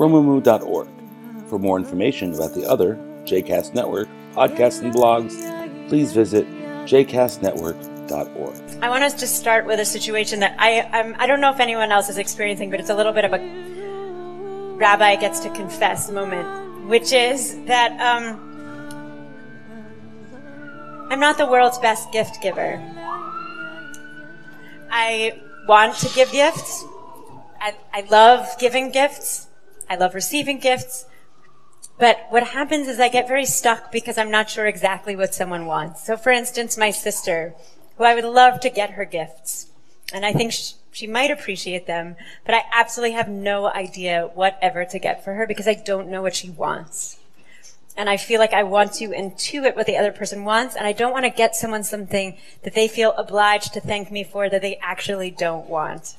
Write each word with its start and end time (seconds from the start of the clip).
romemu.org. 0.00 0.88
For 1.48 1.58
more 1.58 1.76
information 1.76 2.32
about 2.34 2.54
the 2.54 2.66
other 2.66 2.96
JCast 3.24 3.74
Network 3.74 4.08
podcasts 4.32 4.80
and 4.80 4.94
blogs, 4.94 5.36
please 5.88 6.12
visit 6.12 6.46
jcastnetwork.org. 6.86 8.82
I 8.82 8.88
want 8.88 9.04
us 9.04 9.12
to 9.14 9.26
start 9.26 9.66
with 9.66 9.78
a 9.78 9.84
situation 9.84 10.40
that 10.40 10.56
I 10.58 10.88
I'm, 10.92 11.14
I 11.18 11.26
don't 11.26 11.42
know 11.42 11.52
if 11.52 11.60
anyone 11.60 11.92
else 11.92 12.08
is 12.08 12.16
experiencing, 12.16 12.70
but 12.70 12.80
it's 12.80 12.88
a 12.88 12.94
little 12.94 13.12
bit 13.12 13.26
of 13.26 13.34
a 13.34 13.38
rabbi 14.76 15.16
gets 15.16 15.40
to 15.40 15.50
confess 15.50 16.10
moment, 16.10 16.88
which 16.88 17.12
is 17.12 17.62
that 17.66 17.92
um, 18.00 18.40
I'm 21.10 21.20
not 21.20 21.36
the 21.36 21.46
world's 21.46 21.78
best 21.78 22.10
gift 22.10 22.40
giver. 22.40 22.80
I 24.90 25.42
want 25.68 25.96
to 25.98 26.08
give 26.14 26.32
gifts. 26.32 26.84
I, 27.60 27.76
I 27.92 28.00
love 28.10 28.48
giving 28.58 28.90
gifts. 28.90 29.49
I 29.90 29.96
love 29.96 30.14
receiving 30.14 30.60
gifts. 30.60 31.04
But 31.98 32.26
what 32.30 32.44
happens 32.48 32.86
is 32.88 33.00
I 33.00 33.08
get 33.08 33.28
very 33.28 33.44
stuck 33.44 33.92
because 33.92 34.16
I'm 34.16 34.30
not 34.30 34.48
sure 34.48 34.66
exactly 34.66 35.16
what 35.16 35.34
someone 35.34 35.66
wants. 35.66 36.06
So 36.06 36.16
for 36.16 36.30
instance, 36.30 36.78
my 36.78 36.92
sister, 36.92 37.54
who 37.98 38.04
I 38.04 38.14
would 38.14 38.24
love 38.24 38.60
to 38.60 38.70
get 38.70 38.92
her 38.92 39.04
gifts, 39.04 39.66
and 40.12 40.24
I 40.24 40.32
think 40.32 40.52
she, 40.52 40.74
she 40.92 41.06
might 41.06 41.30
appreciate 41.30 41.86
them, 41.86 42.16
but 42.46 42.54
I 42.54 42.62
absolutely 42.72 43.14
have 43.16 43.28
no 43.28 43.66
idea 43.66 44.30
whatever 44.32 44.84
to 44.84 44.98
get 44.98 45.22
for 45.24 45.34
her 45.34 45.46
because 45.46 45.68
I 45.68 45.74
don't 45.74 46.08
know 46.08 46.22
what 46.22 46.36
she 46.36 46.50
wants. 46.50 47.18
And 47.96 48.08
I 48.08 48.16
feel 48.16 48.38
like 48.38 48.54
I 48.54 48.62
want 48.62 48.94
to 48.94 49.08
intuit 49.08 49.76
what 49.76 49.86
the 49.86 49.96
other 49.96 50.12
person 50.12 50.44
wants, 50.44 50.76
and 50.76 50.86
I 50.86 50.92
don't 50.92 51.12
want 51.12 51.24
to 51.24 51.30
get 51.30 51.54
someone 51.54 51.82
something 51.82 52.38
that 52.62 52.74
they 52.74 52.88
feel 52.88 53.12
obliged 53.12 53.74
to 53.74 53.80
thank 53.80 54.10
me 54.10 54.24
for 54.24 54.48
that 54.48 54.62
they 54.62 54.78
actually 54.80 55.30
don't 55.30 55.68
want. 55.68 56.16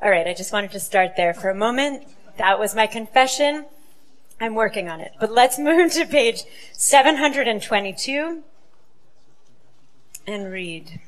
All 0.00 0.10
right, 0.10 0.26
I 0.26 0.32
just 0.32 0.52
wanted 0.52 0.70
to 0.70 0.80
start 0.80 1.16
there 1.16 1.34
for 1.34 1.50
a 1.50 1.54
moment. 1.54 2.04
That 2.38 2.58
was 2.58 2.74
my 2.74 2.86
confession. 2.86 3.66
I'm 4.40 4.54
working 4.54 4.88
on 4.88 5.00
it. 5.00 5.12
But 5.20 5.30
let's 5.30 5.58
move 5.58 5.92
to 5.92 6.06
page 6.06 6.42
722 6.72 8.42
and 10.26 10.52
read. 10.52 11.00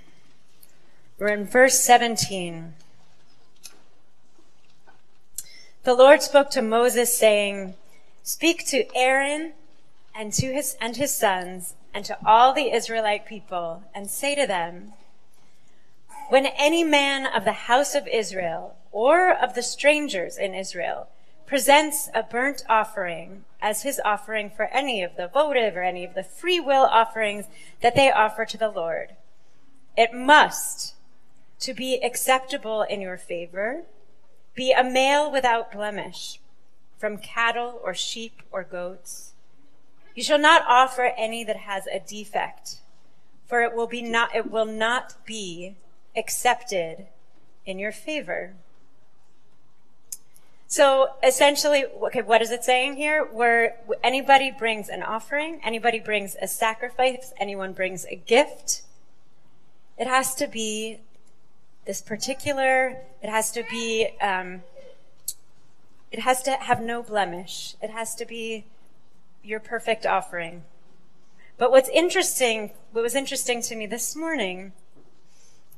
We're 1.18 1.28
in 1.28 1.46
verse 1.46 1.80
17. 1.80 2.74
The 5.84 5.94
Lord 5.94 6.22
spoke 6.22 6.50
to 6.50 6.62
Moses 6.62 7.16
saying, 7.16 7.74
Speak 8.22 8.66
to 8.68 8.86
Aaron 8.96 9.52
and 10.14 10.32
to 10.34 10.52
his 10.52 10.76
and 10.80 10.96
his 10.96 11.14
sons 11.14 11.74
and 11.92 12.04
to 12.04 12.16
all 12.24 12.52
the 12.52 12.72
Israelite 12.72 13.26
people 13.26 13.82
and 13.94 14.10
say 14.10 14.34
to 14.34 14.46
them, 14.46 14.92
When 16.30 16.46
any 16.46 16.84
man 16.84 17.26
of 17.26 17.44
the 17.44 17.52
house 17.52 17.94
of 17.94 18.06
Israel 18.08 18.76
or 18.92 19.30
of 19.32 19.54
the 19.54 19.62
strangers 19.62 20.38
in 20.38 20.54
Israel 20.54 21.08
presents 21.46 22.08
a 22.14 22.22
burnt 22.22 22.64
offering 22.68 23.44
as 23.60 23.82
his 23.82 24.00
offering 24.04 24.50
for 24.50 24.66
any 24.66 25.02
of 25.02 25.16
the 25.16 25.28
votive 25.28 25.76
or 25.76 25.82
any 25.82 26.04
of 26.04 26.14
the 26.14 26.22
free 26.22 26.60
will 26.60 26.84
offerings 26.84 27.46
that 27.80 27.94
they 27.94 28.10
offer 28.10 28.44
to 28.44 28.58
the 28.58 28.68
Lord. 28.68 29.16
It 29.96 30.12
must, 30.12 30.94
to 31.60 31.74
be 31.74 32.00
acceptable 32.02 32.82
in 32.82 33.00
your 33.00 33.16
favor, 33.16 33.82
be 34.54 34.72
a 34.72 34.84
male 34.84 35.30
without 35.30 35.72
blemish, 35.72 36.40
from 36.98 37.18
cattle 37.18 37.80
or 37.82 37.94
sheep 37.94 38.42
or 38.50 38.64
goats. 38.64 39.32
You 40.14 40.22
shall 40.22 40.38
not 40.38 40.62
offer 40.66 41.12
any 41.16 41.44
that 41.44 41.56
has 41.56 41.86
a 41.86 42.00
defect, 42.00 42.76
for 43.46 43.62
it 43.62 43.74
will 43.74 43.86
be 43.86 44.00
not, 44.00 44.34
it 44.34 44.50
will 44.50 44.64
not 44.64 45.14
be 45.26 45.76
accepted 46.16 47.06
in 47.66 47.78
your 47.78 47.92
favor. 47.92 48.54
So 50.74 51.10
essentially, 51.22 51.84
okay, 51.84 52.22
what 52.22 52.42
is 52.42 52.50
it 52.50 52.64
saying 52.64 52.96
here? 52.96 53.24
Where 53.24 53.76
anybody 54.02 54.50
brings 54.50 54.88
an 54.88 55.04
offering, 55.04 55.60
anybody 55.62 56.00
brings 56.00 56.34
a 56.42 56.48
sacrifice, 56.48 57.32
anyone 57.38 57.74
brings 57.74 58.04
a 58.06 58.16
gift, 58.16 58.82
it 59.96 60.08
has 60.08 60.34
to 60.34 60.48
be 60.48 60.98
this 61.84 62.02
particular, 62.02 62.96
it 63.22 63.30
has 63.30 63.52
to 63.52 63.62
be, 63.70 64.08
um, 64.20 64.64
it 66.10 66.18
has 66.18 66.42
to 66.42 66.50
have 66.50 66.82
no 66.82 67.04
blemish. 67.04 67.76
It 67.80 67.90
has 67.90 68.16
to 68.16 68.26
be 68.26 68.64
your 69.44 69.60
perfect 69.60 70.04
offering. 70.04 70.64
But 71.56 71.70
what's 71.70 71.88
interesting, 71.90 72.72
what 72.90 73.02
was 73.02 73.14
interesting 73.14 73.62
to 73.62 73.76
me 73.76 73.86
this 73.86 74.16
morning 74.16 74.72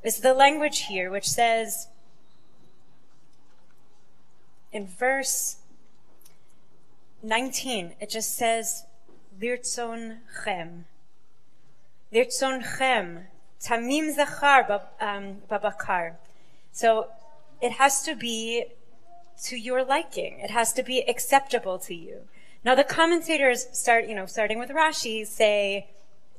is 0.03 0.21
the 0.21 0.33
language 0.33 0.87
here, 0.87 1.11
which 1.11 1.29
says, 1.29 1.87
in 4.71 4.87
verse 4.87 5.57
19, 7.23 7.93
it 7.99 8.09
just 8.09 8.35
says, 8.35 8.85
Lirtzon 9.39 10.19
chem. 10.43 10.85
Lirtzon 12.13 12.77
chem. 12.77 13.27
Tamim 13.61 14.13
zachar 14.13 14.81
um, 15.01 15.37
babakar. 15.49 16.15
So 16.71 17.07
it 17.61 17.73
has 17.73 18.03
to 18.03 18.15
be 18.15 18.65
to 19.43 19.57
your 19.57 19.83
liking. 19.83 20.39
It 20.39 20.51
has 20.51 20.73
to 20.73 20.83
be 20.83 21.01
acceptable 21.07 21.79
to 21.79 21.95
you. 21.95 22.21
Now 22.63 22.75
the 22.75 22.83
commentators 22.83 23.67
start, 23.71 24.07
you 24.07 24.15
know, 24.15 24.25
starting 24.25 24.59
with 24.59 24.69
Rashi, 24.69 25.25
say, 25.25 25.87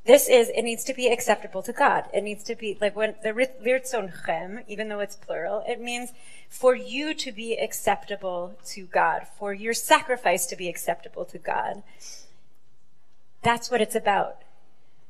this 0.09 0.27
is, 0.27 0.49
it 0.49 0.63
needs 0.63 0.85
to 0.85 0.95
be 0.95 1.09
acceptable 1.09 1.63
to 1.63 1.73
God. 1.73 2.07
It 2.15 2.25
needs 2.25 2.43
to 2.45 2.55
be, 2.55 2.79
like 2.81 2.97
when 2.97 3.15
the 3.23 3.29
lirtzonchem, 3.29 4.65
even 4.67 4.89
though 4.89 5.01
it's 5.01 5.17
plural, 5.17 5.63
it 5.69 5.83
means 5.83 6.13
for 6.49 6.75
you 6.75 7.13
to 7.13 7.31
be 7.31 7.59
acceptable 7.59 8.55
to 8.69 8.87
God, 8.87 9.27
for 9.39 9.53
your 9.53 9.75
sacrifice 9.75 10.47
to 10.47 10.57
be 10.57 10.67
acceptable 10.67 11.27
to 11.27 11.37
God. 11.37 11.83
That's 13.43 13.71
what 13.71 13.83
it's 13.83 13.95
about. 13.95 14.37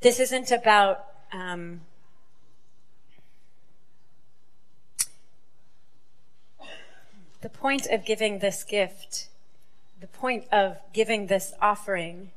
This 0.00 0.18
isn't 0.18 0.50
about, 0.50 1.04
um, 1.32 1.82
the 7.40 7.48
point 7.48 7.86
of 7.86 8.04
giving 8.04 8.40
this 8.40 8.64
gift, 8.64 9.28
the 10.00 10.08
point 10.08 10.46
of 10.50 10.78
giving 10.92 11.28
this 11.28 11.54
offering 11.62 12.32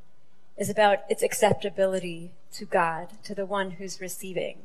is 0.62 0.70
about 0.70 1.00
its 1.10 1.22
acceptability 1.22 2.30
to 2.54 2.64
God, 2.64 3.08
to 3.24 3.34
the 3.34 3.46
one 3.46 3.72
who's 3.72 4.00
receiving 4.00 4.62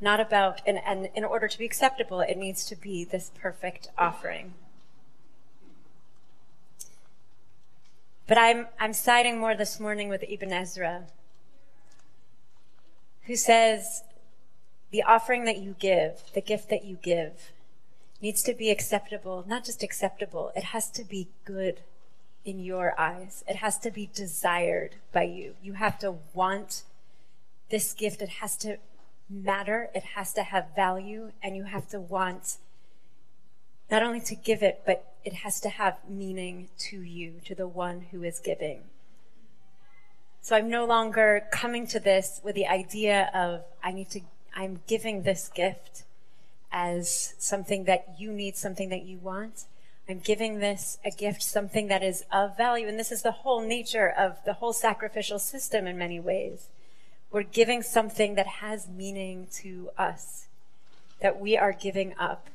not 0.00 0.20
about, 0.20 0.60
and, 0.66 0.78
and 0.84 1.08
in 1.14 1.24
order 1.24 1.48
to 1.48 1.58
be 1.58 1.64
acceptable, 1.64 2.20
it 2.20 2.36
needs 2.36 2.64
to 2.66 2.76
be 2.76 3.04
this 3.04 3.30
perfect 3.40 3.88
offering. 3.96 4.54
But 8.26 8.38
I'm, 8.38 8.66
I'm 8.78 8.92
siding 8.92 9.38
more 9.38 9.54
this 9.54 9.80
morning 9.80 10.08
with 10.08 10.24
Ibn 10.28 10.52
Ezra, 10.52 11.04
who 13.22 13.36
says 13.36 14.02
the 14.90 15.02
offering 15.02 15.44
that 15.44 15.58
you 15.58 15.76
give, 15.78 16.22
the 16.34 16.40
gift 16.40 16.68
that 16.70 16.84
you 16.84 16.98
give, 17.02 17.52
needs 18.20 18.42
to 18.42 18.52
be 18.52 18.70
acceptable, 18.70 19.44
not 19.46 19.64
just 19.64 19.82
acceptable, 19.82 20.52
it 20.56 20.64
has 20.64 20.90
to 20.90 21.04
be 21.04 21.28
good 21.44 21.80
in 22.46 22.60
your 22.60 22.98
eyes. 22.98 23.44
It 23.46 23.56
has 23.56 23.76
to 23.80 23.90
be 23.90 24.08
desired 24.14 24.94
by 25.12 25.24
you. 25.24 25.56
You 25.62 25.74
have 25.74 25.98
to 25.98 26.16
want 26.32 26.84
this 27.68 27.92
gift. 27.92 28.22
It 28.22 28.28
has 28.40 28.56
to 28.58 28.78
matter, 29.28 29.90
it 29.94 30.04
has 30.14 30.32
to 30.34 30.42
have 30.42 30.74
value, 30.74 31.32
and 31.42 31.56
you 31.56 31.64
have 31.64 31.88
to 31.88 32.00
want 32.00 32.58
not 33.90 34.02
only 34.02 34.20
to 34.20 34.34
give 34.34 34.62
it, 34.62 34.82
but 34.86 35.14
it 35.24 35.32
has 35.32 35.60
to 35.60 35.68
have 35.68 35.98
meaning 36.08 36.68
to 36.78 37.00
you, 37.00 37.40
to 37.44 37.54
the 37.54 37.66
one 37.66 38.06
who 38.10 38.22
is 38.22 38.38
giving. 38.38 38.82
So 40.40 40.56
I'm 40.56 40.68
no 40.68 40.84
longer 40.84 41.42
coming 41.50 41.86
to 41.88 42.00
this 42.00 42.40
with 42.44 42.54
the 42.54 42.66
idea 42.66 43.30
of 43.34 43.64
I 43.82 43.92
need 43.92 44.10
to, 44.10 44.20
I'm 44.54 44.80
giving 44.86 45.22
this 45.22 45.48
gift 45.48 46.04
as 46.72 47.34
something 47.38 47.84
that 47.84 48.16
you 48.18 48.32
need, 48.32 48.56
something 48.56 48.88
that 48.90 49.02
you 49.02 49.18
want. 49.18 49.64
I'm 50.08 50.20
giving 50.20 50.60
this 50.60 50.98
a 51.04 51.10
gift, 51.10 51.42
something 51.42 51.88
that 51.88 52.02
is 52.02 52.24
of 52.32 52.56
value. 52.56 52.86
And 52.86 52.98
this 52.98 53.10
is 53.10 53.22
the 53.22 53.32
whole 53.32 53.60
nature 53.60 54.08
of 54.08 54.36
the 54.44 54.54
whole 54.54 54.72
sacrificial 54.72 55.40
system 55.40 55.86
in 55.86 55.98
many 55.98 56.20
ways. 56.20 56.68
We're 57.32 57.42
giving 57.42 57.82
something 57.82 58.36
that 58.36 58.46
has 58.46 58.86
meaning 58.86 59.48
to 59.54 59.90
us, 59.98 60.46
that 61.20 61.40
we 61.40 61.56
are 61.56 61.72
giving 61.72 62.14
up. 62.18 62.48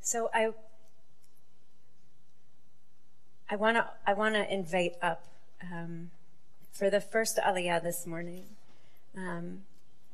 So 0.00 0.30
I 0.32 0.52
I 3.50 3.56
want 3.56 3.78
to 3.78 3.86
I 4.06 4.12
want 4.12 4.34
to 4.34 4.52
invite 4.52 4.96
up 5.00 5.24
um, 5.62 6.10
for 6.70 6.90
the 6.90 7.00
first 7.00 7.38
aliyah 7.38 7.82
this 7.82 8.06
morning. 8.06 8.44
Um, 9.16 9.62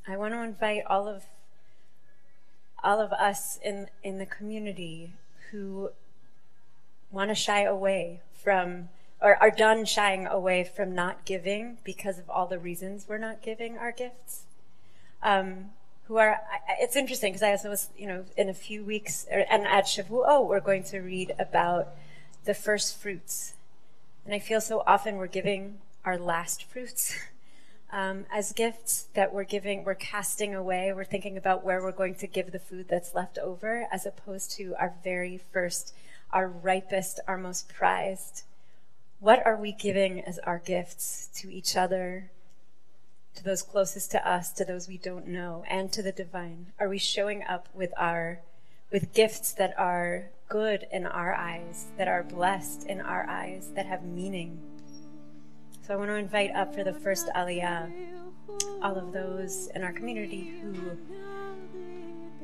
I 0.06 0.16
want 0.16 0.34
to 0.34 0.42
invite 0.42 0.84
all 0.86 1.08
of 1.08 1.24
all 2.82 3.00
of 3.00 3.12
us 3.12 3.58
in 3.64 3.88
in 4.04 4.18
the 4.18 4.26
community 4.26 5.14
who 5.50 5.90
want 7.10 7.30
to 7.30 7.34
shy 7.34 7.62
away 7.62 8.20
from 8.32 8.88
or 9.20 9.36
are 9.42 9.50
done 9.50 9.84
shying 9.84 10.26
away 10.26 10.62
from 10.62 10.94
not 10.94 11.24
giving 11.24 11.78
because 11.82 12.18
of 12.18 12.30
all 12.30 12.46
the 12.46 12.58
reasons 12.58 13.06
we're 13.08 13.18
not 13.18 13.42
giving 13.42 13.78
our 13.78 13.90
gifts. 13.90 14.42
Um, 15.22 15.70
who 16.06 16.18
are, 16.18 16.38
it's 16.78 16.96
interesting 16.96 17.32
because 17.32 17.42
I 17.42 17.52
also 17.52 17.70
was, 17.70 17.88
you 17.96 18.06
know, 18.06 18.26
in 18.36 18.50
a 18.50 18.54
few 18.54 18.84
weeks, 18.84 19.24
and 19.30 19.66
at 19.66 19.86
Shavuot, 19.86 20.46
we're 20.46 20.60
going 20.60 20.84
to 20.84 21.00
read 21.00 21.34
about 21.38 21.94
the 22.44 22.54
first 22.54 22.96
fruits 22.96 23.54
and 24.24 24.34
I 24.34 24.38
feel 24.38 24.60
so 24.60 24.82
often 24.86 25.16
we're 25.16 25.26
giving 25.26 25.78
our 26.04 26.16
last 26.16 26.64
fruits 26.64 27.14
um, 27.92 28.24
as 28.32 28.52
gifts 28.52 29.06
that 29.14 29.34
we're 29.34 29.44
giving, 29.44 29.84
we're 29.84 29.94
casting 29.94 30.54
away. 30.54 30.92
We're 30.94 31.04
thinking 31.04 31.36
about 31.36 31.64
where 31.64 31.82
we're 31.82 31.92
going 31.92 32.14
to 32.16 32.26
give 32.26 32.50
the 32.50 32.58
food 32.58 32.86
that's 32.88 33.14
left 33.14 33.38
over, 33.38 33.86
as 33.92 34.06
opposed 34.06 34.50
to 34.52 34.74
our 34.80 34.94
very 35.04 35.38
first, 35.52 35.94
our 36.32 36.48
ripest, 36.48 37.20
our 37.28 37.36
most 37.36 37.68
prized. 37.68 38.44
What 39.20 39.44
are 39.46 39.56
we 39.56 39.72
giving 39.72 40.20
as 40.22 40.38
our 40.40 40.58
gifts 40.58 41.28
to 41.36 41.52
each 41.52 41.76
other, 41.76 42.30
to 43.36 43.44
those 43.44 43.62
closest 43.62 44.10
to 44.12 44.28
us, 44.28 44.52
to 44.52 44.64
those 44.64 44.88
we 44.88 44.98
don't 44.98 45.28
know, 45.28 45.64
and 45.68 45.92
to 45.92 46.02
the 46.02 46.12
divine? 46.12 46.72
Are 46.80 46.88
we 46.88 46.98
showing 46.98 47.42
up 47.44 47.68
with 47.74 47.92
our 47.98 48.40
with 48.90 49.12
gifts 49.12 49.52
that 49.52 49.74
are 49.78 50.30
good 50.54 50.86
in 50.92 51.04
our 51.04 51.34
eyes, 51.34 51.86
that 51.98 52.06
are 52.06 52.22
blessed 52.22 52.86
in 52.86 53.00
our 53.00 53.28
eyes, 53.28 53.72
that 53.74 53.86
have 53.86 54.04
meaning. 54.04 54.56
So 55.82 55.92
I 55.92 55.96
want 55.96 56.10
to 56.10 56.14
invite 56.14 56.52
up 56.52 56.72
for 56.72 56.84
the 56.84 56.92
first 56.92 57.26
Aliyah 57.34 57.90
all 58.80 58.96
of 58.96 59.12
those 59.12 59.68
in 59.74 59.82
our 59.82 59.92
community 59.92 60.52
who 60.62 60.96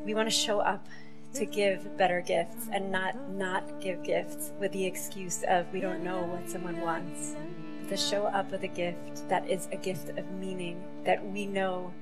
we 0.04 0.12
want 0.12 0.28
to 0.28 0.34
show 0.34 0.58
up 0.58 0.88
to 1.34 1.46
give 1.46 1.96
better 1.96 2.20
gifts 2.20 2.66
and 2.72 2.90
not 2.90 3.14
not 3.30 3.80
give 3.80 4.02
gifts 4.02 4.50
with 4.58 4.72
the 4.72 4.84
excuse 4.84 5.44
of 5.48 5.72
we 5.72 5.78
don't 5.80 6.02
know 6.02 6.24
what 6.24 6.50
someone 6.50 6.80
wants. 6.80 7.36
To 7.90 7.96
show 7.96 8.24
up 8.24 8.50
with 8.50 8.64
a 8.64 8.68
gift 8.82 9.28
that 9.28 9.48
is 9.48 9.68
a 9.70 9.76
gift 9.76 10.08
of 10.18 10.28
meaning 10.32 10.82
that 11.04 11.24
we 11.24 11.46
know 11.46 11.92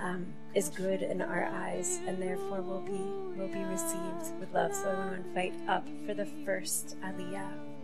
um, 0.00 0.26
is 0.54 0.68
good 0.70 1.02
in 1.02 1.20
our 1.20 1.44
eyes 1.44 2.00
and 2.06 2.20
therefore 2.20 2.62
will 2.62 2.80
be 2.80 2.98
will 3.38 3.48
be 3.48 3.64
received 3.64 4.38
with 4.40 4.52
love. 4.52 4.74
So 4.74 4.84
to 4.84 5.14
invite 5.14 5.54
up 5.68 5.86
for 6.06 6.14
the 6.14 6.26
first 6.44 6.96
Aliyah. 7.02 7.75